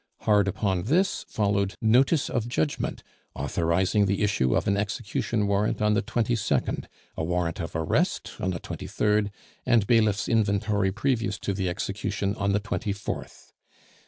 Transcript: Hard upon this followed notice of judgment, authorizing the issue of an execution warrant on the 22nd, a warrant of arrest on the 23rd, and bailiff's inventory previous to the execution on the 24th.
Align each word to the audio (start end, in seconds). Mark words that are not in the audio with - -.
Hard 0.21 0.47
upon 0.47 0.85
this 0.85 1.25
followed 1.29 1.75
notice 1.79 2.27
of 2.27 2.47
judgment, 2.47 3.03
authorizing 3.35 4.07
the 4.07 4.23
issue 4.23 4.55
of 4.55 4.65
an 4.67 4.75
execution 4.75 5.45
warrant 5.45 5.79
on 5.79 5.93
the 5.93 6.01
22nd, 6.01 6.85
a 7.15 7.23
warrant 7.23 7.59
of 7.59 7.75
arrest 7.75 8.31
on 8.39 8.49
the 8.49 8.59
23rd, 8.59 9.29
and 9.63 9.85
bailiff's 9.85 10.27
inventory 10.27 10.91
previous 10.91 11.37
to 11.37 11.53
the 11.53 11.69
execution 11.69 12.33
on 12.37 12.51
the 12.51 12.59
24th. 12.59 13.51